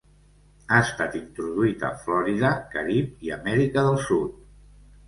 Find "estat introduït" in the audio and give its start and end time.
0.85-1.85